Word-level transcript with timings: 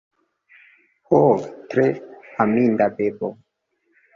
Ho, 1.11 1.19
tre 1.73 1.85
aminda 2.47 2.89
bebo! 2.97 3.35